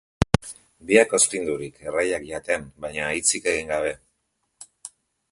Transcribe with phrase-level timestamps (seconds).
[0.91, 3.93] Biak ozpindurik, erraiak jaten, baina hitzik egin gabe.